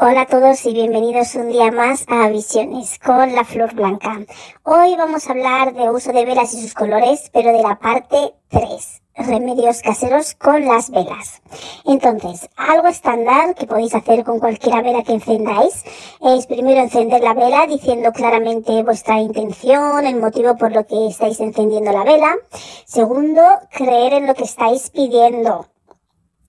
Hola 0.00 0.20
a 0.20 0.26
todos 0.26 0.64
y 0.64 0.74
bienvenidos 0.74 1.34
un 1.34 1.48
día 1.48 1.72
más 1.72 2.04
a 2.06 2.28
Visiones 2.28 3.00
con 3.04 3.34
la 3.34 3.42
Flor 3.42 3.74
Blanca. 3.74 4.16
Hoy 4.62 4.94
vamos 4.94 5.26
a 5.26 5.32
hablar 5.32 5.74
de 5.74 5.90
uso 5.90 6.12
de 6.12 6.24
velas 6.24 6.54
y 6.54 6.62
sus 6.62 6.72
colores, 6.72 7.28
pero 7.32 7.52
de 7.52 7.60
la 7.60 7.80
parte 7.80 8.32
3, 8.46 9.02
remedios 9.16 9.82
caseros 9.82 10.36
con 10.36 10.64
las 10.66 10.90
velas. 10.90 11.42
Entonces, 11.84 12.48
algo 12.56 12.86
estándar 12.86 13.56
que 13.56 13.66
podéis 13.66 13.92
hacer 13.92 14.22
con 14.22 14.38
cualquier 14.38 14.84
vela 14.84 15.02
que 15.02 15.14
encendáis 15.14 15.82
es 16.20 16.46
primero 16.46 16.80
encender 16.80 17.20
la 17.20 17.34
vela 17.34 17.66
diciendo 17.66 18.12
claramente 18.12 18.84
vuestra 18.84 19.18
intención, 19.18 20.06
el 20.06 20.20
motivo 20.20 20.56
por 20.56 20.70
lo 20.70 20.86
que 20.86 21.08
estáis 21.08 21.40
encendiendo 21.40 21.90
la 21.90 22.04
vela. 22.04 22.36
Segundo, 22.84 23.42
creer 23.72 24.12
en 24.12 24.28
lo 24.28 24.34
que 24.36 24.44
estáis 24.44 24.90
pidiendo 24.90 25.66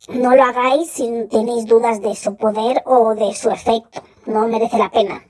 no 0.07 0.35
lo 0.35 0.43
hagáis 0.43 0.89
si 0.89 1.27
tenéis 1.29 1.65
dudas 1.65 2.01
de 2.01 2.15
su 2.15 2.35
poder 2.37 2.81
o 2.85 3.15
de 3.15 3.35
su 3.35 3.49
efecto. 3.49 4.01
No 4.25 4.47
merece 4.47 4.77
la 4.77 4.89
pena. 4.89 5.23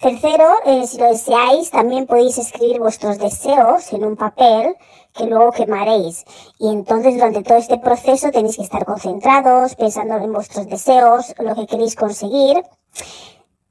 Tercero, 0.00 0.46
eh, 0.66 0.86
si 0.86 0.98
lo 0.98 1.06
deseáis, 1.06 1.70
también 1.70 2.06
podéis 2.06 2.38
escribir 2.38 2.78
vuestros 2.78 3.18
deseos 3.18 3.92
en 3.92 4.04
un 4.04 4.16
papel 4.16 4.76
que 5.14 5.26
luego 5.26 5.50
quemaréis. 5.52 6.24
Y 6.58 6.68
entonces 6.68 7.14
durante 7.14 7.42
todo 7.42 7.58
este 7.58 7.78
proceso 7.78 8.30
tenéis 8.30 8.56
que 8.56 8.62
estar 8.62 8.84
concentrados, 8.84 9.74
pensando 9.74 10.16
en 10.16 10.32
vuestros 10.32 10.68
deseos, 10.68 11.34
lo 11.38 11.54
que 11.54 11.66
queréis 11.66 11.96
conseguir. 11.96 12.62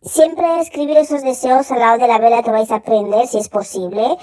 Siempre 0.01 0.59
escribir 0.59 0.97
esos 0.97 1.21
deseos 1.21 1.71
al 1.71 1.79
lado 1.79 1.99
de 1.99 2.07
la 2.07 2.17
vela 2.17 2.43
que 2.43 2.51
vais 2.51 2.71
a 2.71 2.75
aprender, 2.75 3.27
si 3.27 3.37
es 3.37 3.47
posible, 3.47 4.17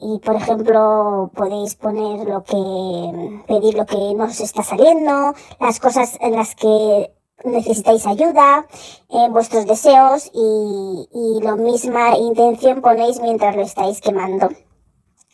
y 0.00 0.18
por 0.18 0.36
ejemplo 0.36 1.30
podéis 1.34 1.74
poner 1.76 2.28
lo 2.28 2.42
que 2.44 3.42
pedir 3.46 3.74
lo 3.74 3.86
que 3.86 4.14
no 4.14 4.24
os 4.24 4.40
está 4.40 4.62
saliendo 4.62 5.34
las 5.60 5.80
cosas 5.80 6.18
en 6.20 6.32
las 6.32 6.54
que 6.54 7.12
necesitáis 7.44 8.06
ayuda 8.06 8.66
en 9.10 9.32
vuestros 9.32 9.66
deseos 9.66 10.30
y, 10.32 11.08
y 11.12 11.40
la 11.42 11.56
misma 11.56 12.16
intención 12.16 12.80
ponéis 12.80 13.20
mientras 13.20 13.56
lo 13.56 13.62
estáis 13.62 14.00
quemando 14.00 14.48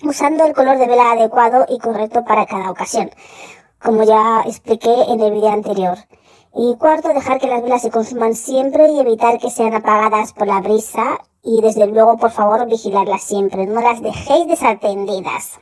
usando 0.03 0.45
el 0.45 0.55
color 0.55 0.79
de 0.79 0.87
vela 0.87 1.13
adecuado 1.13 1.67
y 1.69 1.79
correcto 1.79 2.25
para 2.25 2.47
cada 2.47 2.71
ocasión 2.71 3.11
como 3.83 4.05
ya 4.05 4.43
expliqué 4.47 4.93
en 5.09 5.21
el 5.21 5.33
vídeo 5.33 5.51
anterior. 5.51 5.99
Y 6.55 6.77
cuarto, 6.77 7.09
dejar 7.09 7.39
que 7.39 7.47
las 7.47 7.63
velas 7.63 7.83
se 7.83 7.91
consuman 7.91 8.35
siempre 8.35 8.91
y 8.91 9.01
evitar 9.01 9.39
que 9.39 9.51
sean 9.51 9.75
apagadas 9.75 10.33
por 10.33 10.47
la 10.47 10.61
brisa 10.61 11.19
y 11.43 11.61
desde 11.63 11.87
luego, 11.87 12.17
por 12.17 12.31
favor, 12.31 12.67
vigilarlas 12.67 13.23
siempre, 13.23 13.67
no 13.67 13.81
las 13.81 14.03
dejéis 14.03 14.47
desatendidas. 14.47 15.59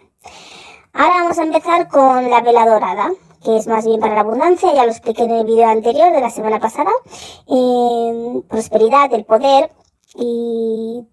Ahora 0.92 1.22
vamos 1.22 1.38
a 1.38 1.42
empezar 1.44 1.88
con 1.88 2.28
la 2.30 2.40
vela 2.40 2.66
dorada, 2.66 3.12
que 3.44 3.56
es 3.56 3.66
más 3.68 3.84
bien 3.86 4.00
para 4.00 4.14
la 4.14 4.22
abundancia, 4.22 4.74
ya 4.74 4.84
lo 4.84 4.90
expliqué 4.90 5.22
en 5.22 5.30
el 5.30 5.46
vídeo 5.46 5.68
anterior 5.68 6.12
de 6.12 6.20
la 6.20 6.30
semana 6.30 6.58
pasada, 6.58 6.90
prosperidad, 8.48 9.12
el 9.12 9.24
poder 9.24 9.70
y 10.16 11.06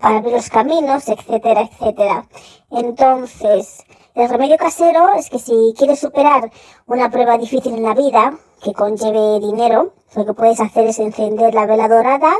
para 0.00 0.18
abrir 0.18 0.32
los 0.32 0.48
caminos, 0.48 1.08
etcétera, 1.08 1.62
etcétera. 1.62 2.28
Entonces, 2.70 3.84
el 4.14 4.28
remedio 4.28 4.56
casero 4.56 5.12
es 5.16 5.30
que 5.30 5.38
si 5.38 5.74
quieres 5.76 6.00
superar 6.00 6.50
una 6.86 7.10
prueba 7.10 7.38
difícil 7.38 7.74
en 7.74 7.84
la 7.84 7.94
vida, 7.94 8.36
que 8.62 8.72
conlleve 8.72 9.38
dinero, 9.38 9.92
lo 10.16 10.26
que 10.26 10.34
puedes 10.34 10.60
hacer 10.60 10.86
es 10.88 10.98
encender 10.98 11.54
la 11.54 11.66
vela 11.66 11.86
dorada, 11.88 12.32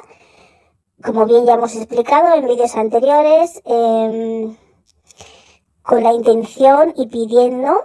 como 1.03 1.27
bien 1.27 1.47
ya 1.47 1.55
hemos 1.55 1.75
explicado 1.77 2.35
en 2.35 2.47
vídeos 2.47 2.77
anteriores, 2.77 3.63
em, 3.65 4.57
con 5.83 6.03
la 6.03 6.13
intención 6.13 6.93
y 6.97 7.07
pidiendo 7.07 7.85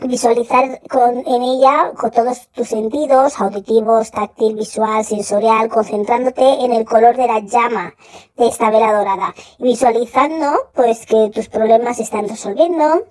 visualizar 0.00 0.80
con, 0.88 1.18
en 1.18 1.42
ella 1.42 1.92
con 1.96 2.10
todos 2.10 2.48
tus 2.48 2.68
sentidos, 2.68 3.38
auditivos, 3.38 4.10
táctil, 4.10 4.56
visual, 4.56 5.04
sensorial, 5.04 5.68
concentrándote 5.68 6.42
en 6.64 6.72
el 6.72 6.84
color 6.84 7.16
de 7.16 7.26
la 7.26 7.40
llama 7.40 7.94
de 8.36 8.46
esta 8.48 8.70
vela 8.70 8.92
dorada. 8.92 9.34
visualizando, 9.58 10.46
pues, 10.74 11.06
que 11.06 11.30
tus 11.30 11.48
problemas 11.48 11.98
se 11.98 12.04
están 12.04 12.28
resolviendo, 12.28 13.02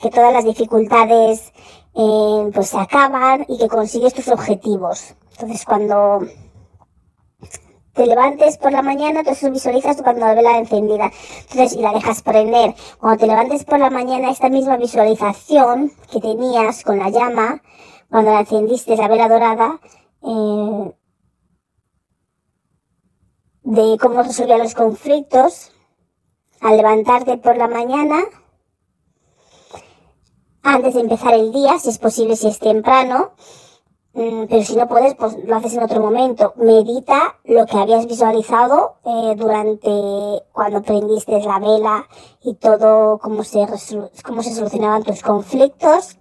que 0.00 0.10
todas 0.10 0.32
las 0.32 0.44
dificultades, 0.44 1.52
eh, 1.94 2.50
pues, 2.54 2.68
se 2.68 2.78
acaban 2.78 3.44
y 3.48 3.58
que 3.58 3.68
consigues 3.68 4.14
tus 4.14 4.28
objetivos. 4.28 5.14
Entonces, 5.32 5.64
cuando 5.64 6.20
te 7.92 8.06
levantes 8.06 8.56
por 8.58 8.72
la 8.72 8.82
mañana, 8.82 9.20
entonces 9.20 9.50
visualizas 9.50 10.00
cuando 10.02 10.26
la 10.26 10.34
vela 10.34 10.58
encendida. 10.58 11.10
Entonces, 11.50 11.74
y 11.74 11.82
la 11.82 11.92
dejas 11.92 12.22
prender. 12.22 12.74
Cuando 12.98 13.18
te 13.18 13.26
levantes 13.26 13.64
por 13.64 13.78
la 13.78 13.90
mañana, 13.90 14.30
esta 14.30 14.48
misma 14.48 14.76
visualización 14.76 15.92
que 16.10 16.20
tenías 16.20 16.84
con 16.84 16.98
la 16.98 17.10
llama, 17.10 17.62
cuando 18.08 18.32
la 18.32 18.40
encendiste, 18.40 18.96
la 18.96 19.08
vela 19.08 19.28
dorada, 19.28 19.80
eh, 20.22 20.94
de 23.62 23.98
cómo 24.00 24.22
resolver 24.22 24.58
los 24.58 24.74
conflictos, 24.74 25.72
al 26.60 26.76
levantarte 26.76 27.38
por 27.38 27.56
la 27.56 27.68
mañana, 27.68 28.20
antes 30.62 30.94
de 30.94 31.00
empezar 31.00 31.34
el 31.34 31.52
día, 31.52 31.78
si 31.78 31.88
es 31.88 31.98
posible, 31.98 32.36
si 32.36 32.48
es 32.48 32.58
temprano, 32.58 33.32
pero 34.12 34.62
si 34.64 34.74
no 34.74 34.88
puedes, 34.88 35.14
pues 35.14 35.36
lo 35.44 35.56
haces 35.56 35.74
en 35.74 35.84
otro 35.84 36.00
momento. 36.00 36.52
Medita 36.56 37.38
lo 37.44 37.64
que 37.66 37.78
habías 37.78 38.06
visualizado 38.06 38.96
eh, 39.04 39.34
durante 39.36 40.42
cuando 40.52 40.82
prendiste 40.82 41.40
la 41.40 41.60
vela 41.60 42.06
y 42.42 42.54
todo, 42.54 43.18
cómo 43.18 43.44
se, 43.44 43.66
cómo 44.24 44.42
se 44.42 44.54
solucionaban 44.54 45.04
tus 45.04 45.22
conflictos. 45.22 46.18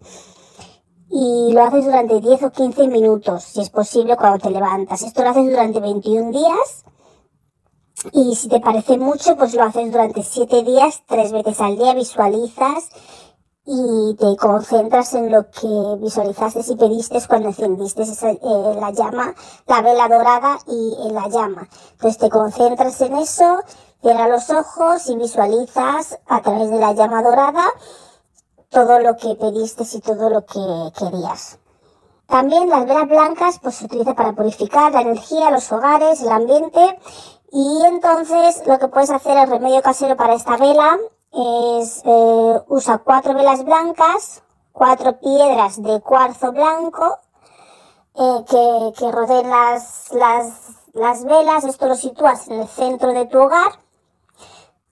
Y 1.09 1.51
lo 1.53 1.63
haces 1.63 1.85
durante 1.85 2.21
10 2.21 2.43
o 2.43 2.51
15 2.51 2.87
minutos, 2.87 3.43
si 3.43 3.61
es 3.61 3.71
posible, 3.71 4.15
cuando 4.15 4.37
te 4.37 4.51
levantas. 4.51 5.01
Esto 5.01 5.23
lo 5.23 5.29
haces 5.29 5.49
durante 5.49 5.79
21 5.79 6.31
días. 6.31 6.85
Y 8.13 8.35
si 8.35 8.47
te 8.47 8.59
parece 8.59 8.99
mucho, 8.99 9.35
pues 9.35 9.55
lo 9.55 9.63
haces 9.63 9.91
durante 9.91 10.21
7 10.21 10.63
días, 10.63 11.01
3 11.07 11.31
veces 11.31 11.59
al 11.59 11.77
día, 11.77 11.95
visualizas 11.95 12.89
y 13.65 14.15
te 14.15 14.35
concentras 14.37 15.13
en 15.13 15.31
lo 15.31 15.49
que 15.51 15.67
visualizaste 15.99 16.61
y 16.67 16.75
pediste 16.75 17.19
cuando 17.27 17.49
encendiste 17.49 18.03
eh, 18.03 18.77
la 18.79 18.91
llama, 18.91 19.35
la 19.67 19.81
vela 19.81 20.07
dorada 20.07 20.57
y 20.67 20.95
en 21.05 21.13
la 21.13 21.27
llama. 21.27 21.67
Entonces 21.91 22.17
te 22.17 22.29
concentras 22.29 22.99
en 23.01 23.15
eso, 23.17 23.59
cierra 24.01 24.27
los 24.27 24.49
ojos 24.49 25.07
y 25.09 25.15
visualizas 25.15 26.19
a 26.27 26.41
través 26.41 26.71
de 26.71 26.79
la 26.79 26.93
llama 26.93 27.21
dorada 27.21 27.65
todo 28.69 28.99
lo 28.99 29.17
que 29.17 29.35
pediste 29.35 29.83
y 29.93 29.99
todo 29.99 30.29
lo 30.29 30.45
que 30.45 30.59
querías. 30.97 31.59
También 32.27 32.69
las 32.69 32.85
velas 32.85 33.07
blancas 33.07 33.59
pues 33.61 33.75
se 33.75 33.85
utiliza 33.85 34.13
para 34.13 34.33
purificar 34.33 34.91
la 34.91 35.01
energía, 35.01 35.49
los 35.49 35.71
hogares, 35.71 36.21
el 36.21 36.29
ambiente 36.29 36.99
y 37.51 37.81
entonces 37.85 38.61
lo 38.67 38.77
que 38.77 38.87
puedes 38.87 39.09
hacer, 39.09 39.37
el 39.37 39.49
remedio 39.49 39.81
casero 39.81 40.15
para 40.15 40.35
esta 40.35 40.57
vela 40.57 40.97
es, 41.31 42.01
eh, 42.05 42.61
usa 42.67 42.99
cuatro 42.99 43.33
velas 43.33 43.63
blancas, 43.63 44.43
cuatro 44.71 45.19
piedras 45.19 45.81
de 45.81 46.01
cuarzo 46.01 46.51
blanco 46.51 47.19
eh, 48.15 48.45
que, 48.49 48.93
que 48.97 49.11
rodeen 49.11 49.49
las, 49.49 50.11
las, 50.11 50.51
las 50.93 51.23
velas. 51.23 51.63
Esto 51.63 51.87
lo 51.87 51.95
sitúas 51.95 52.47
en 52.47 52.61
el 52.61 52.67
centro 52.67 53.13
de 53.13 53.25
tu 53.25 53.39
hogar 53.39 53.73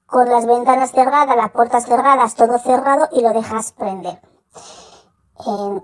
con 0.05 0.29
las 0.29 0.45
ventanas 0.45 0.91
cerradas, 0.91 1.35
las 1.35 1.51
puertas 1.51 1.85
cerradas, 1.85 2.35
todo 2.35 2.57
cerrado 2.57 3.09
y 3.11 3.21
lo 3.21 3.33
dejas 3.33 3.73
prender. 3.73 4.21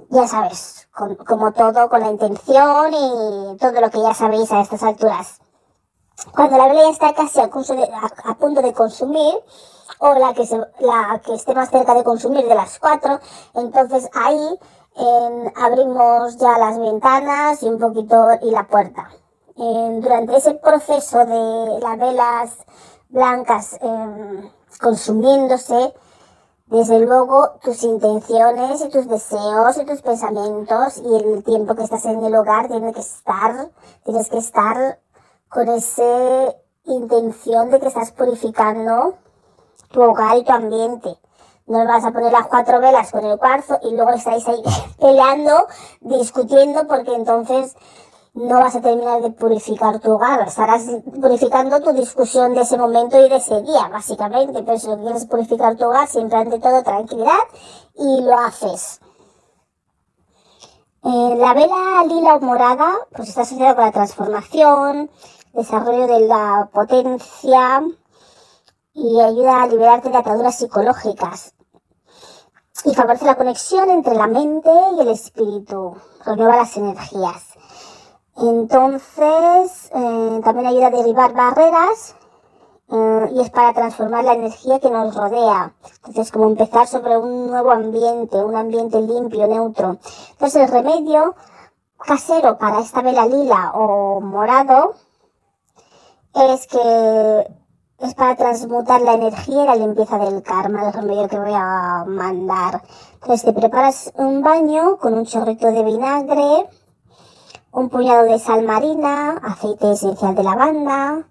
Ya 0.10 0.28
sabes, 0.28 0.88
como 1.28 1.52
todo, 1.52 1.88
con 1.90 2.00
la 2.00 2.10
intención 2.10 2.94
y 2.94 3.58
todo 3.58 3.80
lo 3.82 3.92
que 3.92 4.02
ya 4.02 4.14
sabéis 4.14 4.52
a 4.52 4.62
estas 4.62 4.82
alturas. 4.82 5.40
Cuando 6.34 6.58
la 6.58 6.68
vela 6.68 6.90
está 6.90 7.14
casi 7.14 7.40
a 7.40 7.50
punto 7.50 8.62
de 8.62 8.74
consumir, 8.74 9.36
o 10.04 10.14
la 10.16 10.34
que, 10.34 10.46
se, 10.46 10.58
la 10.80 11.22
que 11.24 11.34
esté 11.34 11.56
más 11.56 11.70
cerca 11.70 11.94
de 11.94 12.04
consumir 12.04 12.46
de 12.46 12.56
las 12.56 12.78
cuatro. 12.78 13.20
Entonces 13.54 14.10
ahí 14.14 14.60
abrimos 15.56 16.38
ya 16.38 16.58
las 16.58 16.78
ventanas 16.78 17.64
y 17.64 17.70
un 17.70 17.80
poquito 17.80 18.28
y 18.42 18.52
la 18.52 18.68
puerta. 18.68 19.10
durante 19.56 20.36
ese 20.36 20.56
proceso 20.56 21.20
de 21.20 21.80
las 21.80 21.98
velas 21.98 22.58
blancas 23.10 23.78
em, 23.82 24.50
consumiéndose, 24.82 25.94
desde 26.66 27.00
luego 27.00 27.52
tus 27.64 27.84
intenciones 27.84 28.82
y 28.82 28.90
tus 28.90 29.08
deseos 29.08 29.78
y 29.78 29.86
tus 29.86 30.02
pensamientos 30.02 30.98
y 30.98 31.16
el 31.16 31.44
tiempo 31.44 31.76
que 31.76 31.84
estás 31.84 32.06
en 32.06 32.26
el 32.26 32.36
hogar 32.36 32.68
tiene 32.68 32.92
que 32.94 33.02
estar, 33.02 33.70
tienes 34.04 34.30
que 34.30 34.40
estar 34.40 35.00
con 35.48 35.70
esa 35.70 36.56
intención 36.86 37.70
de 37.70 37.80
que 37.80 37.88
estás 37.88 38.12
purificando 38.12 39.16
tu 39.94 40.02
hogar 40.02 40.38
y 40.38 40.44
tu 40.44 40.52
ambiente. 40.52 41.18
No 41.66 41.86
vas 41.88 42.04
a 42.04 42.12
poner 42.12 42.34
las 42.34 42.48
cuatro 42.48 42.82
velas 42.82 43.10
con 43.12 43.24
el 43.24 43.38
cuarzo 43.38 43.80
y 43.84 43.96
luego 43.96 44.12
estáis 44.12 44.46
ahí 44.50 44.62
peleando, 45.00 45.68
discutiendo, 46.02 46.86
porque 46.88 47.14
entonces 47.14 47.76
no 48.34 48.60
vas 48.60 48.76
a 48.76 48.82
terminar 48.82 49.22
de 49.22 49.30
purificar 49.30 50.00
tu 50.00 50.12
hogar, 50.14 50.42
estarás 50.42 50.88
purificando 51.22 51.80
tu 51.82 51.94
discusión 51.94 52.56
de 52.56 52.62
ese 52.62 52.78
momento 52.78 53.24
y 53.24 53.30
de 53.30 53.36
ese 53.36 53.62
día, 53.62 53.88
básicamente, 53.90 54.64
pero 54.64 54.80
si 54.80 54.88
lo 54.88 54.98
quieres 54.98 55.26
purificar 55.28 55.78
tu 55.78 55.86
hogar, 55.86 56.08
siempre 56.08 56.40
ante 56.40 56.60
todo 56.60 56.82
tranquilidad 56.84 57.44
y 57.96 58.22
lo 58.24 58.38
haces. 58.40 59.00
Eh, 61.04 61.36
la 61.38 61.54
vela 61.54 62.04
lila 62.08 62.36
o 62.36 62.40
morada, 62.40 62.96
pues 63.16 63.30
está 63.30 63.42
asociada 63.42 63.76
con 63.76 63.86
la 63.86 63.92
transformación, 63.92 65.12
desarrollo 65.54 66.08
de 66.08 66.22
la 66.22 66.70
potencia 66.74 67.84
y 68.94 69.20
ayuda 69.20 69.64
a 69.64 69.68
liberarte 69.68 70.10
de 70.10 70.18
ataduras 70.18 70.58
psicológicas 70.58 71.54
y 72.86 72.94
favorece 72.94 73.26
la 73.26 73.36
conexión 73.36 73.90
entre 73.90 74.16
la 74.16 74.28
mente 74.28 74.70
y 74.98 75.02
el 75.02 75.10
espíritu, 75.10 75.96
renueva 76.26 76.58
las 76.58 76.76
energías. 76.76 77.54
Entonces, 78.36 79.90
eh, 79.94 80.42
también 80.44 80.68
ayuda 80.68 80.88
a 80.88 80.92
derribar 80.92 81.34
barreras 81.34 82.16
eh, 82.90 83.30
y 83.32 83.42
es 83.42 83.50
para 83.52 83.74
transformar 83.74 84.26
la 84.26 84.34
energía 84.34 84.80
que 84.80 84.90
nos 84.90 85.16
rodea. 85.16 85.74
Entonces, 85.98 86.32
como 86.32 86.48
empezar 86.48 86.88
sobre 86.88 87.18
un 87.18 87.48
nuevo 87.48 87.72
ambiente, 87.72 88.38
un 88.38 88.56
ambiente 88.56 89.00
limpio, 89.00 89.48
neutro. 89.48 89.98
Entonces, 90.32 90.64
el 90.64 90.68
remedio 90.68 91.36
casero 91.98 92.58
para 92.58 92.82
esta 92.82 93.02
vela 93.02 93.26
lila 93.26 93.72
o 93.76 94.20
morado 94.20 94.96
es 96.34 96.68
que 96.68 97.48
es 98.04 98.16
para 98.16 98.36
transmutar 98.36 99.02
la 99.02 99.14
energía 99.14 99.64
y 99.64 99.66
la 99.66 99.76
limpieza 99.76 100.18
del 100.18 100.44
karma, 100.44 100.88
el 100.88 100.94
remedio 100.94 101.30
que 101.30 101.40
voy 101.40 101.54
a 101.54 102.04
mandar. 102.06 102.84
Entonces, 103.14 103.44
te 103.44 103.54
preparas 103.54 104.12
un 104.18 104.42
baño 104.42 104.98
con 104.98 105.14
un 105.14 105.26
chorrito 105.26 105.72
de 105.72 105.84
vinagre, 105.84 106.70
un 107.72 107.88
puñado 107.88 108.24
de 108.24 108.40
sal 108.40 108.64
marina, 108.64 109.40
aceite 109.42 109.94
esencial 109.94 110.36
de 110.36 110.44
lavanda, 110.44 111.30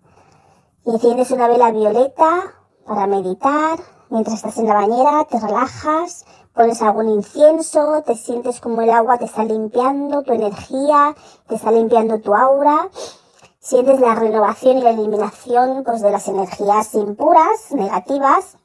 y 0.86 0.92
enciendes 0.92 1.30
una 1.30 1.46
vela 1.46 1.70
violeta 1.70 2.54
para 2.86 3.06
meditar. 3.06 3.78
Mientras 4.08 4.36
estás 4.36 4.56
en 4.56 4.66
la 4.66 4.74
bañera, 4.74 5.26
te 5.30 5.38
relajas, 5.38 6.24
pones 6.54 6.80
algún 6.80 7.08
incienso, 7.10 8.02
te 8.06 8.14
sientes 8.14 8.60
como 8.60 8.80
el 8.80 8.90
agua 8.90 9.18
te 9.18 9.26
está 9.26 9.44
limpiando 9.44 10.22
tu 10.22 10.32
energía, 10.32 11.14
te 11.48 11.56
está 11.56 11.70
limpiando 11.70 12.18
tu 12.20 12.34
aura. 12.34 12.88
Sientes 13.62 14.00
la 14.00 14.16
renovación 14.16 14.78
y 14.78 14.82
la 14.82 14.90
eliminación 14.90 15.84
pues, 15.84 16.02
de 16.02 16.10
las 16.10 16.26
energías 16.26 16.94
impuras, 16.94 17.70
negativas, 17.70 18.58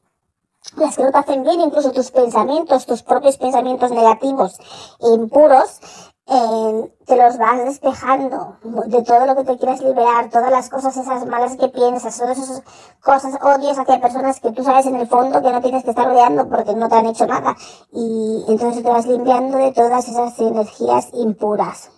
las 0.75 0.97
que 0.97 1.03
no 1.03 1.11
te 1.11 1.19
hacen 1.19 1.43
bien, 1.43 1.61
incluso 1.61 1.91
tus 1.91 2.09
pensamientos, 2.09 2.87
tus 2.87 3.03
propios 3.03 3.37
pensamientos 3.37 3.91
negativos 3.91 4.57
e 4.99 5.13
impuros, 5.13 5.79
te 6.25 7.15
los 7.15 7.37
vas 7.37 7.63
despejando 7.63 8.57
de 8.87 9.03
todo 9.03 9.27
lo 9.27 9.35
que 9.35 9.43
te 9.43 9.57
quieras 9.57 9.81
liberar, 9.81 10.31
todas 10.31 10.51
las 10.51 10.67
cosas 10.67 10.97
esas 10.97 11.27
malas 11.27 11.55
que 11.57 11.69
piensas, 11.69 12.17
todas 12.17 12.39
esas 12.39 12.63
cosas 13.01 13.39
odios 13.41 13.77
hacia 13.77 14.01
personas 14.01 14.39
que 14.39 14.51
tú 14.51 14.63
sabes 14.63 14.87
en 14.87 14.95
el 14.95 15.07
fondo 15.07 15.43
que 15.43 15.51
no 15.51 15.61
tienes 15.61 15.83
que 15.83 15.91
estar 15.91 16.07
rodeando 16.07 16.49
porque 16.49 16.73
no 16.73 16.89
te 16.89 16.95
han 16.95 17.05
hecho 17.05 17.27
nada. 17.27 17.55
Y 17.93 18.43
entonces 18.47 18.81
te 18.83 18.89
vas 18.89 19.05
limpiando 19.05 19.57
de 19.57 19.71
todas 19.71 20.07
esas 20.09 20.37
energías 20.39 21.09
impuras 21.13 21.91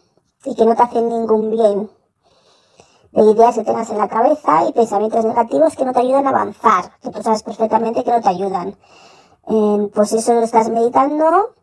y 0.43 0.53
que 0.53 0.65
no 0.65 0.75
te 0.75 0.83
hacen 0.83 1.07
ningún 1.07 1.49
bien. 1.49 1.98
De 3.11 3.31
ideas 3.31 3.55
que 3.55 3.63
tengas 3.63 3.89
en 3.89 3.97
la 3.97 4.07
cabeza 4.07 4.65
y 4.67 4.73
pensamientos 4.73 5.25
negativos 5.25 5.75
que 5.75 5.85
no 5.85 5.93
te 5.93 5.99
ayudan 5.99 6.27
a 6.27 6.29
avanzar, 6.29 6.91
que 7.01 7.09
tú 7.09 7.21
sabes 7.23 7.43
perfectamente 7.43 8.03
que 8.03 8.11
no 8.11 8.21
te 8.21 8.29
ayudan. 8.29 8.75
pues 9.93 10.13
eso 10.13 10.33
lo 10.33 10.41
estás 10.41 10.69
meditando 10.69 11.55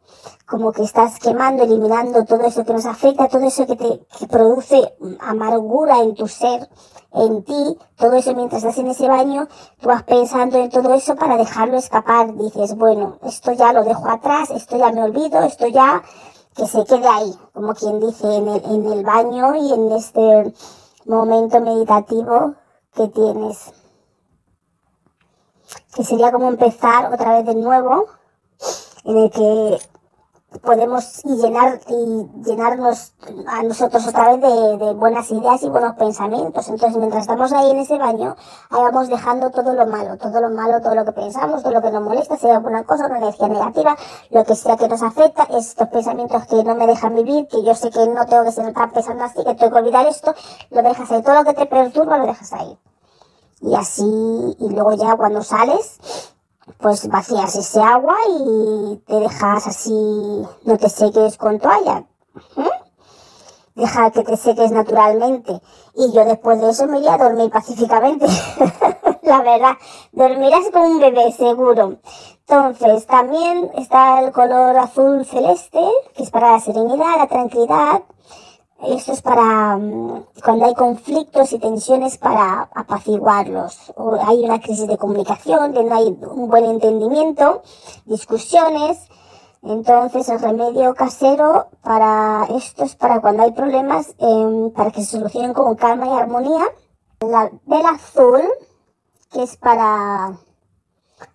como 0.47 0.73
que 0.73 0.83
estás 0.83 1.19
quemando, 1.19 1.65
eliminando 1.65 2.25
todo 2.25 2.43
eso 2.43 2.65
que 2.65 2.73
nos 2.73 2.87
afecta, 2.87 3.29
todo 3.29 3.47
eso 3.47 3.67
que 3.67 3.77
te 3.77 4.07
que 4.19 4.27
produce 4.27 4.95
amargura 5.21 6.01
en 6.03 6.15
tu 6.15 6.29
ser, 6.29 6.69
en 7.13 7.45
ti, 7.45 7.79
todo 7.97 8.13
eso 8.15 8.35
mientras 8.35 8.63
estás 8.63 8.79
en 8.79 8.89
ese 8.89 9.09
baño, 9.09 9.49
tú 9.81 9.89
vas 9.89 10.05
pensando 10.05 10.59
en 10.59 10.71
todo 10.71 10.95
eso 10.95 11.17
para 11.17 11.37
dejarlo 11.37 11.77
escapar. 11.77 12.35
Dices, 12.37 12.77
bueno, 12.77 13.19
esto 13.25 13.53
ya 13.53 13.73
lo 13.73 13.85
dejo 13.85 14.09
atrás, 14.09 14.51
esto 14.51 14.77
ya 14.77 14.93
me 14.93 15.03
olvido, 15.03 15.43
esto 15.43 15.67
ya 15.67 16.03
que 16.55 16.67
se 16.67 16.85
quede 16.85 17.09
ahí, 17.09 17.35
como 17.53 17.75
quien 17.75 18.01
dice, 18.01 18.35
en 18.35 18.49
el, 18.49 18.65
en 18.65 18.93
el 18.93 19.05
baño 19.05 19.55
y 19.57 19.73
en 19.73 19.93
este 19.93 20.55
momento 21.06 21.61
meditativo 21.61 22.55
que 22.94 23.08
tienes. 23.08 23.73
Que 25.94 26.05
sería 26.05 26.31
como 26.32 26.49
empezar 26.49 27.12
otra 27.12 27.37
vez 27.37 27.47
de 27.47 27.55
nuevo, 27.55 28.06
en 29.05 29.19
el 29.19 29.31
que 29.31 29.79
podemos 30.67 31.23
llenar 31.25 31.81
y 31.89 32.27
llenarnos 32.45 33.15
a 33.47 33.63
nosotros 33.63 34.07
otra 34.07 34.37
vez 34.37 34.43
de, 34.43 34.93
buenas 34.95 35.31
ideas 35.31 35.63
y 35.63 35.71
buenos 35.71 35.95
pensamientos. 35.95 36.69
Entonces, 36.69 36.99
mientras 36.99 37.23
estamos 37.23 37.53
ahí 37.53 37.71
en 37.71 37.79
ese 37.79 37.97
baño, 37.97 38.37
ahí 38.71 38.83
vamos 38.83 39.09
dejando 39.09 39.51
todo 39.51 39.73
lo 39.73 39.87
malo, 39.87 40.19
todo 40.19 40.41
lo 40.41 40.51
malo, 40.51 40.83
todo 40.83 40.95
lo 40.95 41.05
que 41.05 41.13
pensamos, 41.13 41.63
todo 41.63 41.73
lo 41.73 41.81
que 41.81 41.91
nos 41.91 42.03
molesta, 42.03 42.37
sea 42.37 42.57
alguna 42.57 42.85
cosa, 42.85 43.07
una 43.07 43.19
energía 43.19 43.49
negativa, 43.49 43.97
lo 44.31 44.45
que 44.45 44.55
sea 44.55 44.77
que 44.77 44.89
nos 44.89 45.03
afecta, 45.03 45.45
estos 45.45 45.89
pensamientos 45.89 46.45
que 46.47 46.63
no 46.63 46.75
me 46.75 46.87
dejan 46.87 47.15
vivir, 47.15 47.47
que 47.49 47.62
yo 47.62 47.75
sé 47.75 47.91
que 47.91 48.07
no 48.09 48.27
tengo 48.27 48.43
que 48.43 48.51
estar 48.51 48.93
pensando 48.93 49.25
así, 49.25 49.45
que 49.45 49.55
tengo 49.55 49.73
que 49.73 49.79
olvidar 49.79 50.07
esto, 50.07 50.35
lo 50.71 50.83
dejas 50.83 51.11
ahí, 51.11 51.23
todo 51.23 51.37
lo 51.37 51.45
que 51.45 51.55
te 51.55 51.67
perturba 51.67 52.19
lo 52.19 52.27
dejas 52.27 52.53
ahí. 52.53 52.79
Y 53.62 53.75
así, 53.75 54.05
y 54.05 54.69
luego 54.69 54.93
ya 54.93 55.17
cuando 55.17 55.43
sales, 55.43 56.36
pues 56.79 57.09
vacías 57.09 57.55
ese 57.57 57.81
agua 57.81 58.17
y 58.29 58.97
te 59.07 59.21
dejas 59.21 59.67
así, 59.67 59.93
no 60.65 60.77
te 60.77 60.89
seques 60.89 61.37
con 61.37 61.59
toalla. 61.59 62.05
Deja 63.75 64.11
que 64.11 64.23
te 64.23 64.37
seques 64.37 64.71
naturalmente. 64.71 65.61
Y 65.95 66.13
yo 66.13 66.25
después 66.25 66.61
de 66.61 66.71
eso 66.71 66.87
me 66.87 66.99
iría 66.99 67.15
a 67.15 67.19
dormir 67.19 67.51
pacíficamente. 67.51 68.27
la 69.23 69.43
verdad, 69.43 69.77
dormirás 70.13 70.71
como 70.73 70.87
un 70.87 70.99
bebé, 70.99 71.31
seguro. 71.33 71.99
Entonces, 72.49 73.07
también 73.07 73.71
está 73.77 74.21
el 74.21 74.33
color 74.33 74.79
azul 74.79 75.27
celeste, 75.27 75.81
que 76.15 76.23
es 76.23 76.31
para 76.31 76.53
la 76.53 76.61
serenidad, 76.61 77.19
la 77.19 77.27
tranquilidad. 77.27 78.03
Esto 78.83 79.12
es 79.12 79.23
para 79.23 79.78
mm, 79.78 80.26
cuando 80.45 80.66
hay 80.66 80.75
conflictos 80.75 81.52
y 81.52 81.59
tensiones 81.59 82.18
para 82.18 82.68
apaciguarlos. 82.75 83.92
O 83.97 84.14
hay 84.21 84.45
una 84.45 84.61
crisis 84.61 84.87
de 84.87 84.99
comunicación, 84.99 85.73
no 85.73 85.95
hay 85.95 86.09
un 86.09 86.49
buen 86.49 86.66
entendimiento, 86.66 87.62
discusiones. 88.04 89.09
Entonces 89.62 90.28
el 90.28 90.40
remedio 90.40 90.95
casero 90.95 91.68
para 91.83 92.47
esto 92.50 92.85
es 92.85 92.95
para 92.97 93.21
cuando 93.21 93.45
hay 93.45 93.52
problemas, 93.52 94.14
em, 94.18 94.71
para 94.73 94.90
que 94.90 95.02
se 95.02 95.16
solucionen 95.16 95.54
con 95.54 95.75
calma 95.75 96.06
y 96.06 96.11
armonía. 96.11 96.66
La 97.21 97.50
vela 97.64 97.90
azul, 97.90 98.42
que 99.33 99.42
es 99.42 99.56
para 99.56 100.37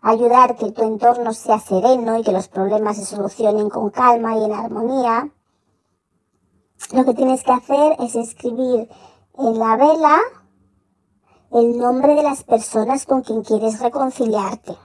ayudar 0.01 0.55
que 0.57 0.71
tu 0.71 0.83
entorno 0.83 1.33
sea 1.33 1.59
sereno 1.59 2.19
y 2.19 2.23
que 2.23 2.31
los 2.31 2.47
problemas 2.47 2.97
se 2.97 3.05
solucionen 3.05 3.69
con 3.69 3.89
calma 3.89 4.37
y 4.37 4.43
en 4.45 4.53
armonía 4.53 5.31
lo 6.93 7.05
que 7.05 7.13
tienes 7.13 7.43
que 7.43 7.51
hacer 7.51 7.95
es 7.99 8.15
escribir 8.15 8.89
en 9.37 9.59
la 9.59 9.77
vela 9.77 10.19
el 11.51 11.77
nombre 11.77 12.15
de 12.15 12.23
las 12.23 12.43
personas 12.43 13.05
con 13.05 13.21
quien 13.21 13.43
quieres 13.43 13.79
reconciliarte. 13.79 14.75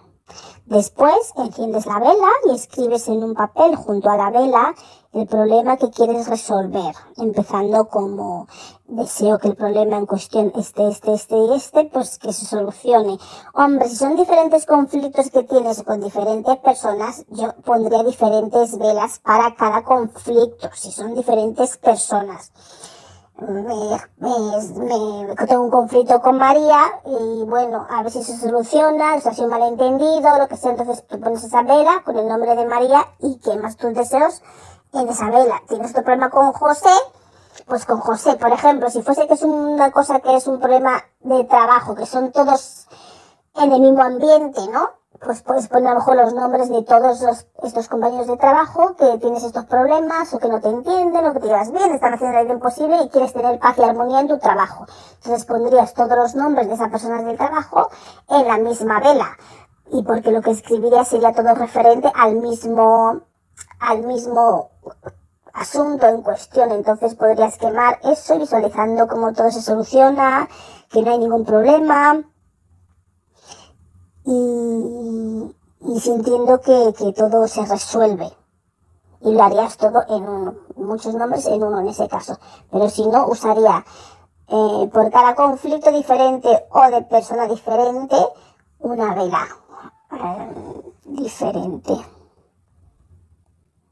Después 0.66 1.32
enciendes 1.36 1.86
la 1.86 2.00
vela 2.00 2.28
y 2.48 2.56
escribes 2.56 3.06
en 3.06 3.22
un 3.22 3.34
papel 3.34 3.76
junto 3.76 4.10
a 4.10 4.16
la 4.16 4.30
vela 4.30 4.74
el 5.12 5.28
problema 5.28 5.76
que 5.76 5.90
quieres 5.90 6.26
resolver, 6.26 6.92
empezando 7.18 7.86
como 7.86 8.48
deseo 8.88 9.38
que 9.38 9.46
el 9.46 9.54
problema 9.54 9.96
en 9.96 10.06
cuestión 10.06 10.52
esté, 10.56 10.88
este, 10.88 11.14
este 11.14 11.36
y 11.36 11.54
este, 11.54 11.84
pues 11.84 12.18
que 12.18 12.32
se 12.32 12.46
solucione. 12.46 13.16
Hombre, 13.54 13.88
si 13.88 13.94
son 13.94 14.16
diferentes 14.16 14.66
conflictos 14.66 15.30
que 15.30 15.44
tienes 15.44 15.84
con 15.84 16.00
diferentes 16.00 16.56
personas, 16.56 17.24
yo 17.28 17.54
pondría 17.64 18.02
diferentes 18.02 18.76
velas 18.76 19.20
para 19.20 19.54
cada 19.54 19.84
conflicto, 19.84 20.68
si 20.74 20.90
son 20.90 21.14
diferentes 21.14 21.76
personas 21.76 22.50
me, 23.38 24.00
me, 24.18 25.46
tengo 25.46 25.64
un 25.64 25.70
conflicto 25.70 26.20
con 26.20 26.38
María 26.38 27.00
y 27.04 27.44
bueno, 27.44 27.86
a 27.90 28.02
ver 28.02 28.10
si 28.10 28.22
se 28.22 28.36
soluciona, 28.36 29.20
si 29.20 29.28
ha 29.28 29.34
sido 29.34 29.44
un 29.44 29.50
malentendido, 29.50 30.38
lo 30.38 30.48
que 30.48 30.56
sea, 30.56 30.70
entonces 30.70 31.06
tú 31.06 31.20
pones 31.20 31.44
esa 31.44 31.62
vela 31.62 32.02
con 32.04 32.16
el 32.18 32.26
nombre 32.26 32.56
de 32.56 32.66
María 32.66 33.06
y 33.18 33.38
quemas 33.38 33.76
tus 33.76 33.94
deseos 33.94 34.42
en 34.92 35.08
esa 35.08 35.30
vela. 35.30 35.62
Tienes 35.68 35.90
otro 35.90 36.02
problema 36.02 36.30
con 36.30 36.52
José, 36.52 36.90
pues 37.66 37.84
con 37.84 38.00
José, 38.00 38.36
por 38.36 38.52
ejemplo, 38.52 38.88
si 38.88 39.02
fuese 39.02 39.26
que 39.26 39.34
es 39.34 39.42
una 39.42 39.90
cosa 39.90 40.20
que 40.20 40.34
es 40.34 40.46
un 40.46 40.58
problema 40.58 41.04
de 41.20 41.44
trabajo, 41.44 41.94
que 41.94 42.06
son 42.06 42.32
todos 42.32 42.88
en 43.58 43.72
el 43.72 43.80
mismo 43.80 44.02
ambiente, 44.02 44.60
¿no? 44.70 44.90
pues 45.18 45.42
puedes 45.42 45.68
poner 45.68 45.88
a 45.88 45.94
lo 45.94 46.00
mejor 46.00 46.16
los 46.16 46.34
nombres 46.34 46.68
de 46.68 46.82
todos 46.82 47.24
estos 47.62 47.88
compañeros 47.88 48.26
de 48.26 48.36
trabajo 48.36 48.94
que 48.96 49.18
tienes 49.18 49.44
estos 49.44 49.64
problemas 49.64 50.32
o 50.34 50.38
que 50.38 50.48
no 50.48 50.60
te 50.60 50.68
entienden 50.68 51.26
o 51.26 51.32
que 51.32 51.40
te 51.40 51.46
llevas 51.46 51.72
bien, 51.72 51.90
están 51.92 52.14
haciendo 52.14 52.42
lo 52.42 52.52
imposible 52.52 52.96
y 53.02 53.08
quieres 53.08 53.32
tener 53.32 53.58
paz 53.58 53.78
y 53.78 53.82
armonía 53.82 54.20
en 54.20 54.28
tu 54.28 54.38
trabajo. 54.38 54.86
Entonces 55.16 55.44
pondrías 55.44 55.94
todos 55.94 56.16
los 56.16 56.34
nombres 56.34 56.68
de 56.68 56.74
esas 56.74 56.90
personas 56.90 57.24
del 57.24 57.36
trabajo 57.36 57.88
en 58.28 58.46
la 58.46 58.58
misma 58.58 59.00
vela. 59.00 59.36
Y 59.90 60.02
porque 60.02 60.32
lo 60.32 60.42
que 60.42 60.50
escribirías 60.50 61.08
sería 61.08 61.32
todo 61.32 61.54
referente 61.54 62.10
al 62.14 62.36
mismo, 62.36 63.20
al 63.80 64.04
mismo 64.04 64.70
asunto 65.52 66.06
en 66.06 66.22
cuestión. 66.22 66.72
Entonces 66.72 67.14
podrías 67.14 67.56
quemar 67.56 68.00
eso 68.02 68.38
visualizando 68.38 69.06
cómo 69.06 69.32
todo 69.32 69.50
se 69.50 69.62
soluciona, 69.62 70.48
que 70.90 71.02
no 71.02 71.12
hay 71.12 71.18
ningún 71.18 71.44
problema 71.44 72.24
y, 74.26 76.00
sintiendo 76.00 76.60
que, 76.60 76.92
que, 76.98 77.12
todo 77.12 77.46
se 77.46 77.64
resuelve. 77.64 78.30
Y 79.20 79.32
lo 79.32 79.42
harías 79.42 79.76
todo 79.76 80.02
en 80.08 80.28
uno, 80.28 80.54
muchos 80.76 81.14
nombres 81.14 81.46
en 81.46 81.62
uno 81.62 81.80
en 81.80 81.88
ese 81.88 82.08
caso. 82.08 82.38
Pero 82.70 82.90
si 82.90 83.06
no, 83.06 83.28
usaría 83.28 83.84
eh, 84.48 84.90
por 84.92 85.10
cada 85.10 85.34
conflicto 85.34 85.90
diferente 85.90 86.66
o 86.70 86.82
de 86.90 87.02
persona 87.02 87.46
diferente 87.46 88.16
una 88.80 89.14
vela 89.14 89.46
eh, 90.12 90.92
diferente. 91.04 91.94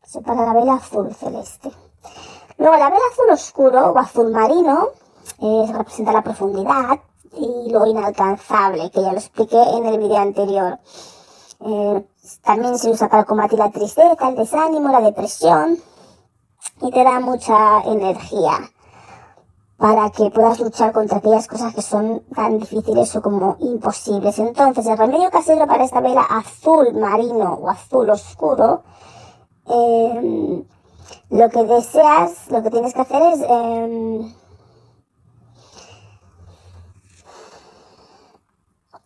Separa 0.03 0.47
la 0.47 0.53
vela 0.53 0.75
azul 0.75 1.14
celeste. 1.14 1.71
Luego 2.59 2.76
la 2.76 2.91
vela 2.91 3.03
azul 3.11 3.31
oscuro 3.31 3.93
o 3.93 3.99
azul 3.99 4.31
marino 4.31 4.91
eh, 5.41 5.73
representa 5.73 6.12
la 6.12 6.23
profundidad, 6.23 7.00
y 7.37 7.71
lo 7.71 7.87
inalcanzable, 7.87 8.91
que 8.91 9.03
ya 9.03 9.12
lo 9.12 9.19
expliqué 9.19 9.61
en 9.61 9.87
el 9.87 9.99
vídeo 9.99 10.19
anterior. 10.19 10.79
Eh, 11.61 12.07
también 12.43 12.79
se 12.79 12.91
usa 12.91 13.09
para 13.09 13.25
combatir 13.25 13.59
la 13.59 13.71
tristeza, 13.71 14.29
el 14.29 14.37
desánimo, 14.37 14.88
la 14.91 15.00
depresión 15.00 15.79
y 16.81 16.91
te 16.91 17.05
da 17.05 17.21
mucha 17.21 17.83
energía 17.83 18.71
para 19.76 20.11
que 20.11 20.31
puedas 20.31 20.61
luchar 20.61 20.93
contra 20.93 21.19
aquellas 21.19 21.47
cosas 21.47 21.75
que 21.75 21.83
son 21.83 22.23
tan 22.35 22.59
difíciles 22.59 23.14
o 23.17 23.23
como 23.23 23.57
imposibles. 23.59 24.38
Entonces, 24.38 24.87
el 24.87 24.97
remedio 24.97 25.31
casero 25.31 25.67
para 25.67 25.85
esta 25.85 26.00
vela 26.00 26.23
azul 26.23 26.95
marino 26.95 27.55
o 27.55 27.69
azul 27.69 28.09
oscuro, 28.09 28.83
eh, 29.67 30.64
lo 31.31 31.50
que 31.50 31.64
deseas, 31.64 32.50
lo 32.50 32.62
que 32.62 32.71
tienes 32.71 32.95
que 32.95 33.00
hacer 33.00 33.23
es 33.23 33.41
eh, 33.41 34.35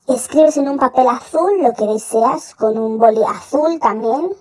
Escribes 0.08 0.56
en 0.56 0.70
un 0.70 0.78
papel 0.78 1.06
azul 1.06 1.62
lo 1.62 1.74
que 1.74 1.86
deseas 1.86 2.54
con 2.54 2.78
un 2.78 2.98
boli 2.98 3.22
azul 3.24 3.78
también 3.78 4.32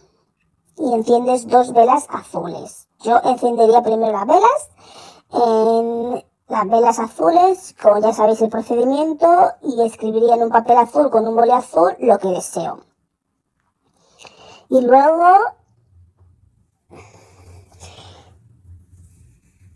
y 0.77 0.93
enciendes 0.93 1.45
dos 1.45 1.73
velas 1.73 2.07
azules. 2.09 2.87
Yo 3.01 3.19
encendería 3.21 3.81
primero 3.81 4.13
las 4.13 4.25
velas 4.25 4.69
en 5.33 6.25
las 6.47 6.69
velas 6.69 6.99
azules, 6.99 7.75
como 7.81 7.99
ya 7.99 8.13
sabéis 8.13 8.41
el 8.41 8.49
procedimiento, 8.49 9.27
y 9.61 9.81
escribiría 9.81 10.35
en 10.35 10.43
un 10.43 10.49
papel 10.49 10.77
azul 10.77 11.09
con 11.09 11.27
un 11.27 11.35
boli 11.35 11.51
azul 11.51 11.93
lo 11.99 12.17
que 12.17 12.29
deseo. 12.29 12.79
Y 14.69 14.79
luego 14.79 15.35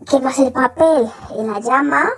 quemas 0.10 0.40
el 0.40 0.54
papel 0.54 1.12
en 1.38 1.52
la 1.52 1.60
llama 1.60 2.10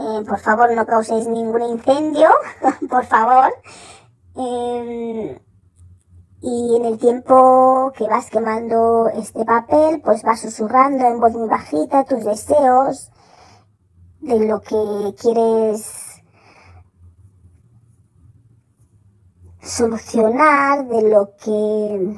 eh, 0.00 0.24
por 0.26 0.38
favor, 0.40 0.74
no 0.74 0.86
causéis 0.86 1.26
ningún 1.26 1.62
incendio, 1.62 2.30
por 2.90 3.04
favor. 3.04 3.52
Em, 4.34 5.38
y 6.42 6.76
en 6.76 6.84
el 6.86 6.98
tiempo 6.98 7.92
que 7.96 8.08
vas 8.08 8.30
quemando 8.30 9.08
este 9.08 9.44
papel, 9.44 10.00
pues 10.02 10.22
vas 10.22 10.40
susurrando 10.40 11.04
en 11.06 11.20
voz 11.20 11.32
muy 11.34 11.48
bajita 11.48 12.04
tus 12.04 12.24
deseos 12.24 13.10
de 14.20 14.46
lo 14.46 14.60
que 14.62 15.14
quieres 15.20 16.22
solucionar, 19.60 20.86
de 20.86 21.02
lo 21.10 21.36
que 21.36 22.16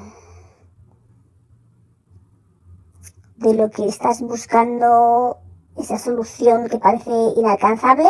de 3.38 3.54
lo 3.54 3.70
que 3.70 3.86
estás 3.86 4.20
buscando 4.20 5.41
esa 5.76 5.98
solución 5.98 6.68
que 6.68 6.78
parece 6.78 7.10
inalcanzable, 7.36 8.08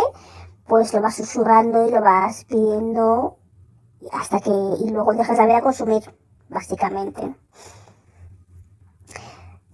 pues 0.66 0.92
lo 0.94 1.00
vas 1.00 1.16
susurrando 1.16 1.86
y 1.86 1.90
lo 1.90 2.00
vas 2.00 2.44
pidiendo 2.44 3.36
hasta 4.12 4.40
que 4.40 4.50
y 4.50 4.90
luego 4.90 5.12
dejas 5.14 5.38
la 5.38 5.46
vela 5.46 5.60
consumir, 5.60 6.02
básicamente. 6.48 7.34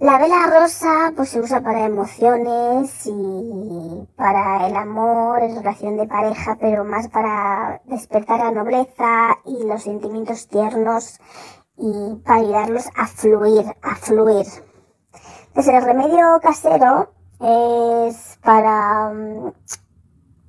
La 0.01 0.17
vela 0.17 0.47
rosa 0.47 1.13
pues 1.17 1.31
se 1.31 1.41
usa 1.41 1.61
para 1.61 1.85
emociones 1.85 3.05
y 3.07 4.07
para 4.15 4.69
el 4.69 4.77
amor 4.77 5.43
en 5.43 5.57
relación 5.57 5.97
de 5.97 6.07
pareja, 6.07 6.57
pero 6.61 6.85
más 6.85 7.09
para 7.09 7.83
despertar 7.87 8.39
la 8.39 8.53
nobleza 8.53 9.39
y 9.45 9.65
los 9.65 9.83
sentimientos 9.83 10.47
tiernos 10.47 11.19
y 11.77 12.15
para 12.25 12.41
ayudarlos 12.41 12.87
a 12.97 13.09
fluir, 13.09 13.65
a 13.83 13.97
fluir. 13.97 14.47
Desde 15.55 15.77
el 15.77 15.83
remedio 15.83 16.39
casero 16.41 17.11
es 17.41 18.39
para 18.43 19.11
mm, 19.11 19.53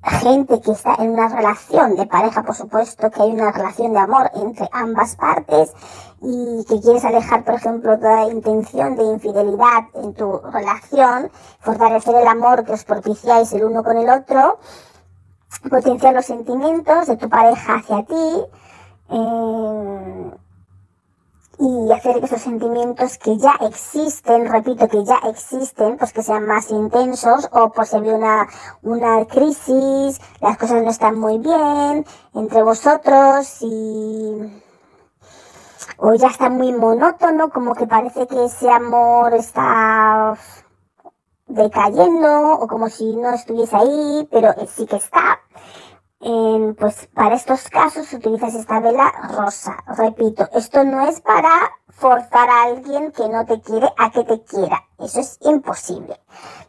gente 0.02 0.60
que 0.60 0.72
está 0.72 0.94
en 0.98 1.10
una 1.10 1.28
relación 1.28 1.94
de 1.96 2.06
pareja, 2.06 2.42
por 2.42 2.54
supuesto, 2.54 3.10
que 3.10 3.22
hay 3.22 3.32
una 3.32 3.52
relación 3.52 3.92
de 3.92 3.98
amor 3.98 4.30
entre 4.34 4.68
ambas 4.72 5.16
partes 5.16 5.72
y 6.22 6.64
que 6.68 6.80
quieres 6.80 7.04
alejar, 7.04 7.44
por 7.44 7.54
ejemplo, 7.54 7.98
toda 7.98 8.24
intención 8.24 8.96
de 8.96 9.04
infidelidad 9.04 9.84
en 9.94 10.14
tu 10.14 10.38
relación, 10.38 11.30
fortalecer 11.60 12.14
el 12.14 12.26
amor 12.26 12.64
que 12.64 12.72
os 12.72 12.84
propiciáis 12.84 13.52
el 13.52 13.64
uno 13.64 13.82
con 13.82 13.96
el 13.96 14.08
otro, 14.08 14.58
potenciar 15.68 16.14
los 16.14 16.26
sentimientos 16.26 17.06
de 17.06 17.16
tu 17.16 17.28
pareja 17.28 17.74
hacia 17.74 18.04
ti, 18.04 18.44
eh, 19.10 20.30
y 21.60 21.92
hacer 21.92 22.18
que 22.18 22.24
esos 22.24 22.40
sentimientos 22.40 23.18
que 23.18 23.36
ya 23.36 23.54
existen, 23.60 24.48
repito, 24.48 24.88
que 24.88 25.04
ya 25.04 25.18
existen, 25.28 25.98
pues 25.98 26.12
que 26.14 26.22
sean 26.22 26.46
más 26.46 26.70
intensos 26.70 27.50
o 27.52 27.70
pues 27.70 27.90
se 27.90 28.00
ve 28.00 28.14
una, 28.14 28.48
una 28.82 29.26
crisis, 29.26 30.20
las 30.40 30.56
cosas 30.56 30.82
no 30.82 30.90
están 30.90 31.18
muy 31.18 31.38
bien 31.38 32.06
entre 32.34 32.62
vosotros 32.62 33.58
y 33.60 34.62
o 35.98 36.14
ya 36.14 36.28
está 36.28 36.48
muy 36.48 36.72
monótono, 36.72 37.50
como 37.50 37.74
que 37.74 37.86
parece 37.86 38.26
que 38.26 38.46
ese 38.46 38.70
amor 38.70 39.34
está 39.34 40.34
decayendo 41.46 42.52
o 42.54 42.66
como 42.66 42.88
si 42.88 43.14
no 43.16 43.34
estuviese 43.34 43.76
ahí, 43.76 44.26
pero 44.30 44.54
sí 44.66 44.86
que 44.86 44.96
está 44.96 45.40
pues 46.20 47.08
para 47.14 47.34
estos 47.34 47.68
casos 47.68 48.12
utilizas 48.12 48.54
esta 48.54 48.80
vela 48.80 49.10
rosa. 49.34 49.76
Repito, 49.96 50.48
esto 50.52 50.84
no 50.84 51.08
es 51.08 51.20
para 51.20 51.72
forzar 51.88 52.48
a 52.48 52.62
alguien 52.64 53.10
que 53.12 53.28
no 53.28 53.44
te 53.46 53.60
quiere 53.60 53.88
a 53.96 54.10
que 54.10 54.24
te 54.24 54.42
quiera. 54.42 54.84
Eso 54.98 55.20
es 55.20 55.38
imposible. 55.42 56.20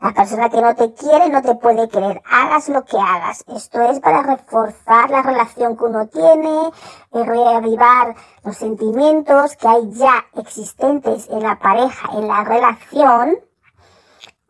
La 0.02 0.14
persona 0.14 0.50
que 0.50 0.62
no 0.62 0.74
te 0.76 0.94
quiere 0.94 1.30
no 1.30 1.42
te 1.42 1.56
puede 1.56 1.90
querer. 1.90 2.22
Hagas 2.30 2.70
lo 2.70 2.84
que 2.86 2.98
hagas. 2.98 3.44
Esto 3.48 3.82
es 3.82 4.00
para 4.00 4.24
reforzar 4.24 5.10
la 5.10 5.22
relación 5.22 5.76
que 5.76 5.84
uno 5.84 6.08
tiene, 6.08 6.72
eh, 7.14 7.24
reavivar 7.24 8.16
los 8.44 8.56
sentimientos 8.58 9.58
que 9.58 9.68
hay 9.68 9.92
ya 9.92 10.26
existentes 10.36 11.28
en 11.30 11.44
la 11.44 11.60
pareja, 11.60 12.10
en 12.14 12.28
la 12.28 12.44
relación 12.44 13.38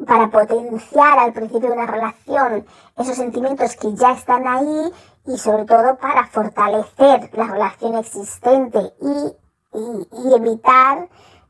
para 0.05 0.29
potenciar 0.29 1.20
al 1.20 1.34
principio 1.34 1.70
de 1.70 1.75
una 1.75 1.86
relación 1.86 2.65
esos 2.98 3.15
sentimientos 3.15 3.75
que 3.75 3.93
ya 3.96 4.12
están 4.12 4.48
ahí 4.48 4.91
y 5.25 5.38
sobre 5.38 5.65
todo 5.65 5.98
para 5.98 6.27
fortalecer 6.27 7.29
la 7.34 7.46
relación 7.46 7.98
existente 7.98 8.79
y, 9.01 9.34
y, 9.74 10.34
evitar 10.34 11.08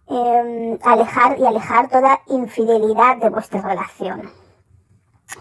em, 0.08 0.78
alejar 0.84 1.40
y 1.40 1.46
alejar 1.46 1.90
toda 1.90 2.20
infidelidad 2.28 3.18
de 3.18 3.30
vuestra 3.30 3.62
relación. 3.62 4.30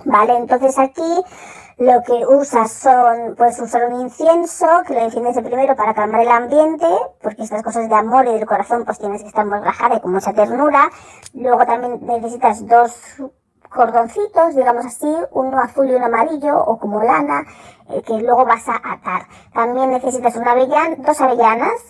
Vale, 0.04 0.36
entonces 0.36 0.78
aquí 0.78 1.24
lo 1.80 2.02
que 2.02 2.12
usas 2.26 2.70
son, 2.70 3.34
puedes 3.36 3.58
usar 3.58 3.90
un 3.90 4.02
incienso, 4.02 4.66
que 4.86 4.92
lo 4.92 5.00
enciendes 5.00 5.34
de 5.34 5.42
primero 5.42 5.74
para 5.74 5.94
calmar 5.94 6.20
el 6.20 6.28
ambiente, 6.28 6.86
porque 7.22 7.42
estas 7.42 7.62
cosas 7.62 7.88
de 7.88 7.94
amor 7.94 8.26
y 8.26 8.34
del 8.34 8.44
corazón 8.44 8.84
pues 8.84 8.98
tienes 8.98 9.22
que 9.22 9.28
estar 9.28 9.46
muy 9.46 9.60
relajada 9.60 9.96
y 9.96 10.00
con 10.00 10.12
mucha 10.12 10.34
ternura. 10.34 10.90
Luego 11.32 11.64
también 11.64 11.98
necesitas 12.02 12.66
dos 12.66 12.92
cordoncitos, 13.70 14.54
digamos 14.56 14.84
así, 14.84 15.10
uno 15.30 15.58
azul 15.58 15.88
y 15.88 15.94
uno 15.94 16.04
amarillo, 16.04 16.62
o 16.62 16.78
como 16.78 17.02
lana, 17.02 17.46
eh, 17.88 18.02
que 18.02 18.12
luego 18.18 18.44
vas 18.44 18.68
a 18.68 18.74
atar. 18.74 19.22
También 19.54 19.90
necesitas 19.90 20.36
una 20.36 20.52
avellana, 20.52 20.96
dos 20.98 21.18
avellanas, 21.18 21.80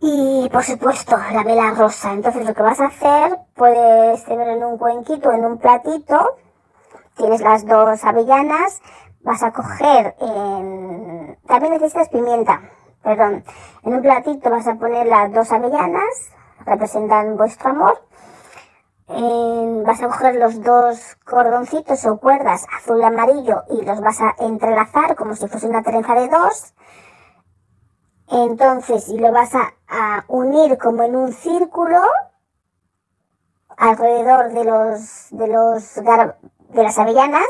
y 0.00 0.48
por 0.52 0.64
supuesto 0.64 1.16
la 1.32 1.44
vela 1.44 1.70
rosa. 1.70 2.12
Entonces 2.12 2.44
lo 2.44 2.52
que 2.52 2.62
vas 2.62 2.80
a 2.80 2.86
hacer, 2.86 3.38
puedes 3.54 4.24
tener 4.24 4.48
en 4.48 4.64
un 4.64 4.78
cuenquito, 4.78 5.30
en 5.30 5.44
un 5.44 5.58
platito, 5.58 6.38
tienes 7.16 7.40
las 7.40 7.66
dos 7.66 8.04
avellanas, 8.04 8.80
vas 9.22 9.42
a 9.42 9.52
coger, 9.52 10.14
también 11.46 11.72
necesitas 11.72 12.08
pimienta, 12.08 12.60
perdón, 13.02 13.44
en 13.82 13.94
un 13.94 14.02
platito 14.02 14.50
vas 14.50 14.66
a 14.66 14.74
poner 14.74 15.06
las 15.06 15.32
dos 15.32 15.50
avellanas, 15.52 16.30
representan 16.64 17.36
vuestro 17.36 17.70
amor. 17.70 18.02
vas 19.06 20.02
a 20.02 20.08
coger 20.08 20.36
los 20.36 20.62
dos 20.62 21.16
cordoncitos 21.24 22.04
o 22.06 22.18
cuerdas 22.18 22.66
azul 22.76 23.00
y 23.00 23.04
amarillo 23.04 23.64
y 23.70 23.82
los 23.84 24.00
vas 24.00 24.20
a 24.20 24.34
entrelazar 24.38 25.14
como 25.16 25.34
si 25.34 25.46
fuese 25.48 25.68
una 25.68 25.82
trenza 25.82 26.14
de 26.14 26.28
dos. 26.28 26.74
Entonces, 28.28 29.08
y 29.08 29.18
lo 29.18 29.32
vas 29.32 29.54
a, 29.54 29.74
unir 30.28 30.76
como 30.78 31.04
en 31.04 31.14
un 31.14 31.32
círculo 31.32 32.00
alrededor 33.76 34.52
de 34.52 34.64
los, 34.64 35.28
de 35.30 35.46
los, 35.46 36.00
de 36.70 36.82
las 36.82 36.98
avellanas, 36.98 37.48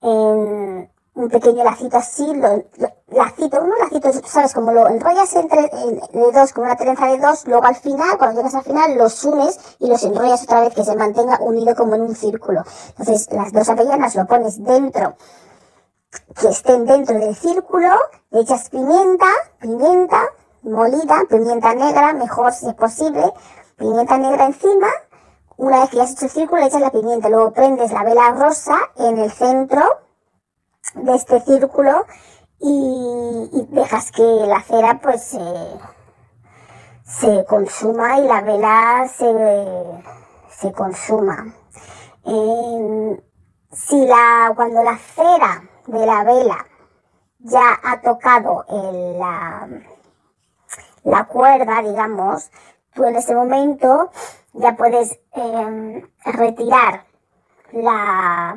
en 0.00 0.90
un 1.14 1.28
pequeño 1.28 1.64
lacito 1.64 1.96
así, 1.96 2.32
lo, 2.34 2.64
lacito, 3.08 3.60
uno 3.60 3.74
lacito, 3.80 4.12
sabes, 4.24 4.54
como 4.54 4.72
lo 4.72 4.88
enrollas 4.88 5.34
entre 5.34 5.62
de 5.62 6.32
dos, 6.32 6.52
como 6.52 6.66
una 6.66 6.76
trenza 6.76 7.06
de 7.06 7.18
dos, 7.18 7.46
luego 7.46 7.64
al 7.64 7.74
final, 7.74 8.16
cuando 8.18 8.40
llegas 8.40 8.54
al 8.54 8.62
final, 8.62 8.96
los 8.96 9.24
unes 9.24 9.58
y 9.80 9.88
los 9.88 10.02
enrollas 10.04 10.44
otra 10.44 10.60
vez 10.60 10.74
que 10.74 10.84
se 10.84 10.94
mantenga 10.94 11.38
unido 11.40 11.74
como 11.74 11.96
en 11.96 12.02
un 12.02 12.14
círculo. 12.14 12.62
Entonces, 12.90 13.28
las 13.32 13.52
dos 13.52 13.68
avellanas 13.68 14.14
lo 14.14 14.26
pones 14.26 14.62
dentro, 14.62 15.16
que 16.40 16.48
estén 16.48 16.86
dentro 16.86 17.18
del 17.18 17.34
círculo, 17.34 17.90
le 18.30 18.40
echas 18.40 18.70
pimienta, 18.70 19.26
pimienta 19.60 20.22
molida, 20.62 21.22
pimienta 21.28 21.74
negra, 21.74 22.12
mejor 22.12 22.52
si 22.52 22.68
es 22.68 22.74
posible, 22.74 23.32
pimienta 23.76 24.18
negra 24.18 24.46
encima, 24.46 24.88
una 25.58 25.80
vez 25.80 25.90
que 25.90 25.96
ya 25.96 26.04
has 26.04 26.12
hecho 26.12 26.26
el 26.26 26.30
círculo, 26.30 26.62
echas 26.64 26.80
la 26.80 26.90
pimienta, 26.90 27.28
luego 27.28 27.52
prendes 27.52 27.92
la 27.92 28.04
vela 28.04 28.30
rosa 28.30 28.78
en 28.96 29.18
el 29.18 29.30
centro 29.30 29.82
de 30.94 31.14
este 31.16 31.40
círculo 31.40 32.06
y, 32.60 33.66
dejas 33.70 34.10
que 34.12 34.22
la 34.22 34.62
cera 34.62 35.00
pues 35.02 35.36
se 37.04 37.44
consuma 37.46 38.18
y 38.20 38.26
la 38.26 38.40
vela 38.40 39.08
se, 39.08 39.26
se 40.48 40.72
consuma. 40.72 41.52
si 43.72 44.06
la, 44.06 44.52
cuando 44.54 44.82
la 44.84 44.96
cera 44.96 45.62
de 45.88 46.06
la 46.06 46.22
vela 46.22 46.66
ya 47.40 47.80
ha 47.82 48.00
tocado 48.00 48.64
la, 48.68 49.68
la 51.02 51.24
cuerda, 51.24 51.82
digamos, 51.82 52.50
tú 52.94 53.04
en 53.04 53.16
ese 53.16 53.34
momento 53.34 54.10
ya 54.54 54.76
puedes 54.76 55.18
em, 55.32 56.02
retirar 56.24 57.04
la, 57.72 58.56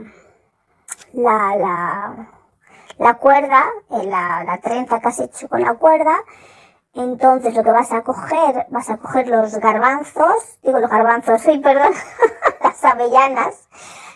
la, 1.14 1.56
la, 1.58 2.28
la 2.98 3.14
cuerda, 3.16 3.66
eh, 3.90 4.06
la, 4.06 4.44
la 4.44 4.58
trenza 4.60 5.00
que 5.00 5.08
has 5.08 5.20
hecho 5.20 5.48
con 5.48 5.62
la 5.62 5.76
cuerda. 5.76 6.16
Entonces 6.94 7.56
lo 7.56 7.64
que 7.64 7.72
vas 7.72 7.92
a 7.94 8.02
coger, 8.02 8.66
vas 8.70 8.90
a 8.90 8.98
coger 8.98 9.28
los 9.28 9.56
garbanzos, 9.58 10.60
digo 10.62 10.80
los 10.80 10.90
garbanzos, 10.90 11.42
sí, 11.42 11.58
perdón, 11.60 11.94
las 12.64 12.84
avellanas, 12.84 13.70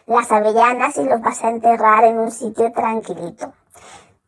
las 0.07 0.31
avellanas 0.31 0.97
y 0.97 1.05
los 1.05 1.21
vas 1.21 1.43
a 1.43 1.49
enterrar 1.49 2.03
en 2.03 2.19
un 2.19 2.31
sitio 2.31 2.71
tranquilito. 2.73 3.53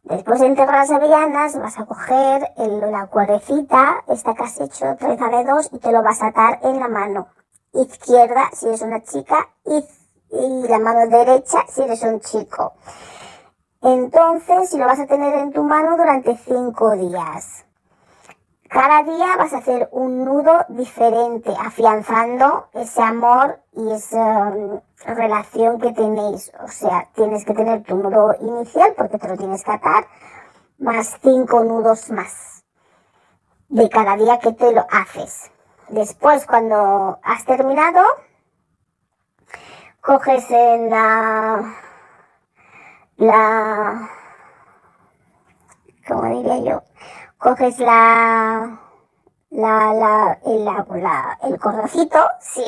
Después 0.04 0.39
de 0.39 0.46
enterrar 0.46 0.75
las 0.75 0.92
avellanas, 0.92 1.60
vas 1.60 1.77
a 1.77 1.86
coger 1.86 2.54
la 2.56 3.08
cuerdecita, 3.08 4.04
esta 4.08 4.34
que 4.34 4.44
has 4.44 4.62
hecho, 4.62 4.96
trenza 4.96 5.27
de 5.27 5.44
dos, 5.44 5.70
y 5.74 5.80
te 5.80 5.92
lo 5.92 6.01
vas 6.01 6.22
a 6.22 6.27
atar 6.27 6.60
en 6.63 6.80
la 6.80 6.88
mano 6.88 7.27
izquierda 7.81 8.50
si 8.53 8.67
eres 8.67 8.81
una 8.81 9.03
chica 9.03 9.50
y, 9.65 9.84
la 10.67 10.79
mano 10.79 11.07
derecha 11.07 11.65
si 11.69 11.81
eres 11.81 12.03
un 12.03 12.19
chico. 12.19 12.74
Entonces, 13.81 14.69
si 14.69 14.77
lo 14.77 14.86
vas 14.86 15.00
a 15.00 15.07
tener 15.07 15.34
en 15.36 15.53
tu 15.53 15.63
mano 15.63 15.96
durante 15.96 16.36
cinco 16.38 16.91
días. 16.91 17.65
Cada 18.69 19.03
día 19.03 19.38
vas 19.38 19.53
a 19.53 19.60
hacer 19.60 19.88
un 19.91 20.25
nudo 20.25 20.65
diferente, 20.67 21.53
afianzando 21.57 22.67
ese 22.74 23.01
amor 23.01 23.62
y 23.72 23.91
esa 23.93 24.50
um, 24.50 24.81
relación 25.05 25.79
que 25.79 25.93
tenéis. 25.93 26.51
O 26.62 26.67
sea, 26.67 27.07
tienes 27.15 27.46
que 27.46 27.53
tener 27.53 27.83
tu 27.83 27.96
nudo 27.96 28.35
inicial 28.42 28.94
porque 28.98 29.18
te 29.20 29.29
lo 29.29 29.37
tienes 29.37 29.63
que 29.63 29.72
atar, 29.72 30.07
más 30.79 31.18
cinco 31.22 31.63
nudos 31.63 32.11
más 32.11 32.66
de 33.70 33.90
cada 33.90 34.18
día 34.18 34.40
que 34.40 34.51
te 34.51 34.72
lo 34.74 34.85
haces. 34.90 35.51
Después, 35.89 36.45
cuando 36.45 37.19
has 37.23 37.45
terminado, 37.45 38.03
coges 40.01 40.51
en 40.51 40.89
la, 40.89 41.75
la, 43.15 44.09
¿cómo 46.05 46.25
diría 46.25 46.57
yo? 46.59 46.83
Coges 47.37 47.79
la, 47.79 48.79
la, 49.50 49.93
la, 49.93 50.39
el, 50.45 50.65
la, 50.65 51.39
el 51.43 51.57
cordoncito, 51.57 52.29
sí, 52.41 52.65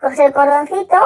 coges 0.00 0.18
el 0.18 0.32
cordoncito 0.32 0.98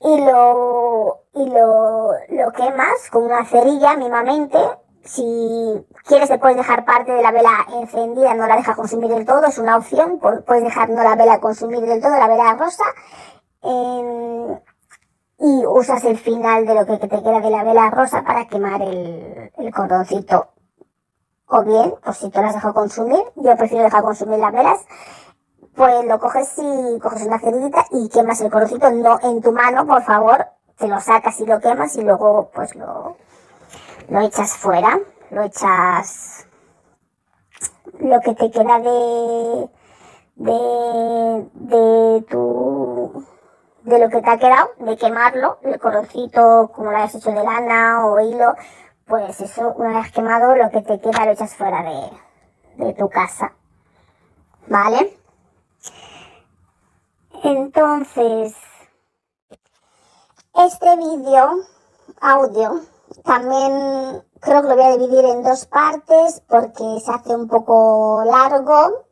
y 0.00 0.24
lo, 0.24 1.22
y 1.34 1.50
lo, 1.50 2.10
lo 2.30 2.52
quemas 2.52 3.10
con 3.12 3.24
una 3.24 3.44
cerilla 3.44 3.96
mimamente 3.96 4.58
si 5.04 5.86
quieres 6.06 6.28
te 6.28 6.38
puedes 6.38 6.56
dejar 6.56 6.84
parte 6.84 7.12
de 7.12 7.22
la 7.22 7.30
vela 7.30 7.66
encendida, 7.72 8.34
no 8.34 8.46
la 8.46 8.56
dejas 8.56 8.76
consumir 8.76 9.10
del 9.10 9.26
todo, 9.26 9.44
es 9.46 9.58
una 9.58 9.76
opción, 9.76 10.18
puedes 10.18 10.64
dejar 10.64 10.90
no 10.90 11.02
la 11.02 11.14
vela 11.14 11.40
consumir 11.40 11.80
del 11.80 12.00
todo, 12.00 12.12
la 12.12 12.26
vela 12.26 12.54
rosa, 12.54 12.84
em, 13.62 14.58
y 15.38 15.66
usas 15.66 16.04
el 16.04 16.16
final 16.18 16.66
de 16.66 16.74
lo 16.74 16.86
que 16.86 16.96
te 16.96 17.08
queda 17.08 17.40
de 17.40 17.50
la 17.50 17.64
vela 17.64 17.90
rosa 17.90 18.22
para 18.24 18.46
quemar 18.46 18.80
el, 18.82 19.52
el 19.56 19.74
cordoncito. 19.74 20.48
O 21.46 21.62
bien, 21.62 21.94
pues 22.02 22.16
si 22.16 22.30
tú 22.30 22.40
las 22.40 22.54
dejas 22.54 22.72
consumir, 22.72 23.22
yo 23.36 23.56
prefiero 23.56 23.84
dejar 23.84 24.02
consumir 24.02 24.38
las 24.38 24.52
velas, 24.52 24.80
pues 25.74 26.04
lo 26.06 26.18
coges 26.18 26.54
y 26.58 26.98
coges 27.00 27.26
una 27.26 27.38
cerillita 27.38 27.84
y 27.90 28.08
quemas 28.08 28.40
el 28.40 28.50
cordoncito, 28.50 28.90
no 28.90 29.18
en 29.22 29.42
tu 29.42 29.52
mano, 29.52 29.86
por 29.86 30.02
favor, 30.02 30.46
te 30.78 30.88
lo 30.88 31.00
sacas 31.00 31.38
y 31.40 31.46
lo 31.46 31.60
quemas 31.60 31.94
y 31.96 32.02
luego 32.02 32.50
pues 32.54 32.74
lo, 32.74 33.16
lo 34.08 34.20
echas 34.20 34.56
fuera, 34.56 34.98
lo 35.30 35.42
echas 35.42 36.46
lo 37.98 38.20
que 38.20 38.34
te 38.34 38.50
queda 38.50 38.78
de, 38.80 39.70
de, 40.36 41.48
de 41.54 42.22
tu, 42.28 43.24
de 43.82 43.98
lo 43.98 44.08
que 44.08 44.20
te 44.20 44.30
ha 44.30 44.38
quedado, 44.38 44.70
de 44.78 44.96
quemarlo, 44.96 45.58
el 45.62 45.78
corocito, 45.78 46.70
como 46.74 46.90
lo 46.90 46.96
hayas 46.96 47.14
hecho 47.14 47.30
de 47.30 47.44
lana 47.44 48.06
o 48.06 48.20
hilo, 48.20 48.54
pues 49.06 49.40
eso, 49.40 49.72
una 49.76 50.00
vez 50.00 50.12
quemado, 50.12 50.54
lo 50.56 50.70
que 50.70 50.82
te 50.82 51.00
queda 51.00 51.24
lo 51.24 51.32
echas 51.32 51.54
fuera 51.54 51.82
de, 51.82 52.84
de 52.84 52.94
tu 52.94 53.08
casa. 53.08 53.52
¿Vale? 54.66 55.18
Entonces, 57.42 58.54
este 60.54 60.96
vídeo, 60.96 61.50
audio, 62.20 62.80
también 63.22 64.24
creo 64.40 64.62
que 64.62 64.68
lo 64.68 64.76
voy 64.76 64.84
a 64.84 64.96
dividir 64.96 65.24
en 65.24 65.42
dos 65.42 65.66
partes 65.66 66.42
porque 66.48 67.00
se 67.00 67.12
hace 67.12 67.34
un 67.34 67.48
poco 67.48 68.22
largo. 68.24 69.04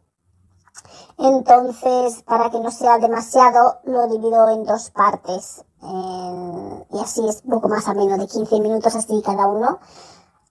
Entonces, 1.19 2.23
para 2.25 2.51
que 2.51 2.59
no 2.59 2.71
sea 2.71 2.99
demasiado, 2.99 3.79
lo 3.85 4.09
divido 4.09 4.49
en 4.51 4.65
dos 4.65 4.91
partes. 4.91 5.65
y 5.83 6.99
así 7.01 7.27
es 7.29 7.43
un 7.45 7.51
poco 7.51 7.69
más 7.69 7.87
o 7.89 7.95
menos 7.95 8.19
de 8.19 8.27
15 8.27 8.61
minutos 8.61 8.95
así 8.95 9.23
cada 9.25 9.47
uno. 9.47 9.79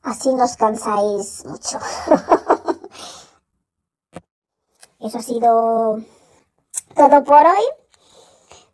Así 0.04 0.34
no 0.34 0.46
os 0.46 0.56
cansáis 0.56 1.46
mucho. 1.46 1.78
Eso 5.00 5.18
ha 5.18 5.22
sido 5.22 6.00
todo 6.96 7.24
por 7.24 7.46
hoy 7.46 7.81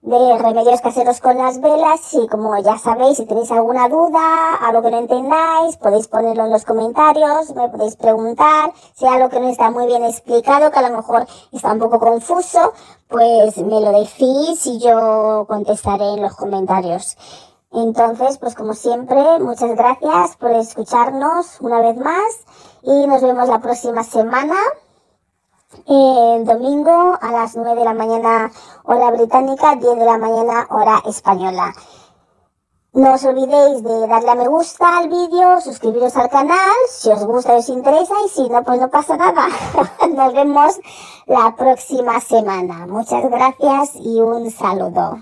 de 0.08 0.38
remedios 0.38 0.80
caseros 0.80 1.20
con 1.20 1.38
las 1.38 1.60
velas 1.60 2.14
y 2.14 2.28
como 2.28 2.58
ya 2.60 2.78
sabéis, 2.78 3.18
si 3.18 3.26
tenéis 3.26 3.52
alguna 3.52 3.90
duda, 3.90 4.56
algo 4.56 4.82
que 4.82 4.92
no 4.92 5.00
entendáis, 5.00 5.76
podéis 5.76 6.08
ponerlo 6.08 6.46
en 6.46 6.52
los 6.52 6.64
comentarios, 6.64 7.54
me 7.54 7.68
podéis 7.68 7.98
preguntar, 7.98 8.72
si 8.96 9.06
hay 9.06 9.16
algo 9.16 9.28
que 9.28 9.42
no 9.42 9.50
está 9.50 9.70
muy 9.70 9.86
bien 9.86 10.06
explicado, 10.06 10.72
que 10.72 10.80
a 10.80 10.90
lo 10.90 10.96
mejor 10.96 11.28
está 11.52 11.74
un 11.74 11.80
poco 11.80 12.00
confuso, 12.00 12.72
pues 13.10 13.58
me 13.58 13.82
lo 13.82 13.92
decís 14.00 14.66
y 14.66 14.80
yo 14.80 15.46
contestaré 15.46 16.06
en 16.14 16.22
los 16.22 16.36
comentarios. 16.38 17.18
Entonces, 17.74 18.38
pues 18.38 18.56
como 18.56 18.76
siempre, 18.76 19.22
muchas 19.40 19.76
gracias 19.76 20.38
por 20.38 20.52
escucharnos 20.52 21.60
una 21.60 21.82
vez 21.82 21.98
más 21.98 22.46
y 22.82 23.08
nos 23.08 23.22
vemos 23.22 23.50
la 23.50 23.60
próxima 23.60 24.04
semana 24.04 24.56
el 25.86 26.46
domingo 26.46 27.18
a 27.20 27.32
las 27.32 27.56
9 27.56 27.76
de 27.76 27.86
la 27.86 27.94
mañana 27.94 28.52
hora 28.84 29.12
británica, 29.12 29.76
10 29.76 29.98
de 29.98 30.06
la 30.06 30.18
mañana 30.18 30.68
hora 30.70 31.02
española. 31.06 31.74
No 32.94 33.14
os 33.14 33.24
olvidéis 33.26 33.84
de 33.84 34.08
darle 34.08 34.32
a 34.32 34.36
me 34.36 34.48
gusta 34.48 34.98
al 34.98 35.10
vídeo, 35.10 35.62
suscribiros 35.62 36.16
al 36.16 36.30
canal 36.30 36.76
si 36.90 37.10
os 37.10 37.24
gusta 37.26 37.54
y 37.56 37.60
os 37.60 37.70
interesa 37.70 38.14
y 38.26 38.30
si 38.30 38.50
no, 38.50 38.64
pues 38.64 38.80
no 38.80 38.90
pasa 38.90 39.18
nada. 39.18 39.48
Nos 40.16 40.34
vemos 40.34 40.80
la 41.26 41.54
próxima 41.56 42.20
semana. 42.22 42.88
Muchas 42.88 43.30
gracias 43.30 43.96
y 43.96 44.20
un 44.22 44.50
saludo. 44.50 45.20